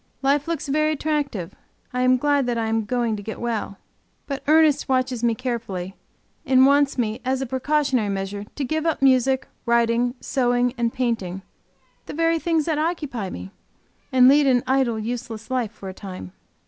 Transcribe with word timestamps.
Life 0.23 0.47
looks 0.47 0.67
very 0.67 0.93
attractive. 0.93 1.53
I 1.93 2.01
am 2.01 2.17
glad 2.17 2.47
that 2.47 2.57
I 2.57 2.65
am 2.65 2.85
going 2.85 3.15
to 3.17 3.21
get 3.21 3.39
well. 3.39 3.77
But 4.25 4.41
Ernest 4.47 4.89
watches 4.89 5.23
me 5.23 5.35
carefully, 5.35 5.93
and 6.43 6.65
want 6.65 6.97
me, 6.97 7.21
as 7.23 7.39
a 7.39 7.45
precautionary 7.45 8.09
measure, 8.09 8.45
to 8.55 8.63
give 8.65 8.87
up 8.87 9.03
music, 9.03 9.47
writing, 9.63 10.15
sewing, 10.19 10.73
and 10.75 10.91
painting 10.91 11.43
the 12.07 12.13
very 12.15 12.39
things 12.39 12.65
that 12.65 12.79
occupy 12.79 13.29
me! 13.29 13.51
and 14.11 14.27
lead 14.27 14.47
an 14.47 14.63
idle, 14.65 14.97
useless 14.97 15.51
life, 15.51 15.71
for 15.71 15.87
a 15.87 15.93
time. 15.93 16.31